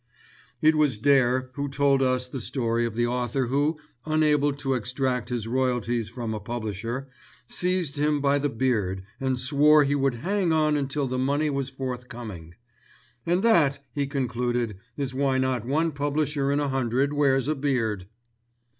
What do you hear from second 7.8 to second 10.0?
him by the beard and swore he